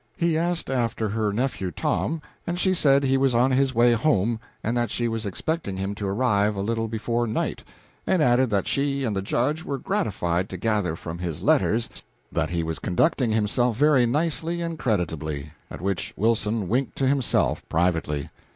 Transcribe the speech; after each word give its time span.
He 0.17 0.35
asked 0.35 0.67
after 0.71 1.09
her 1.09 1.31
nephew 1.31 1.69
Tom, 1.69 2.23
and 2.47 2.57
she 2.57 2.73
said 2.73 3.03
he 3.03 3.17
was 3.17 3.35
on 3.35 3.51
his 3.51 3.75
way 3.75 3.91
home, 3.93 4.39
and 4.63 4.75
that 4.75 4.89
she 4.89 5.07
was 5.07 5.27
expecting 5.27 5.77
him 5.77 5.93
to 5.93 6.07
arrive 6.07 6.55
a 6.55 6.61
little 6.61 6.87
before 6.87 7.27
night; 7.27 7.63
and 8.07 8.19
added 8.19 8.49
that 8.49 8.65
she 8.65 9.03
and 9.03 9.15
the 9.15 9.21
Judge 9.21 9.63
were 9.63 9.77
gratified 9.77 10.49
to 10.49 10.57
gather 10.57 10.95
from 10.95 11.19
his 11.19 11.43
letters 11.43 11.87
that 12.31 12.49
he 12.49 12.63
was 12.63 12.79
conducting 12.79 13.31
himself 13.31 13.77
very 13.77 14.07
nicely 14.07 14.59
and 14.59 14.79
creditably 14.79 15.51
at 15.69 15.81
which 15.81 16.15
Wilson 16.17 16.67
winked 16.67 16.95
to 16.95 17.07
himself 17.07 17.63
privately. 17.69 18.31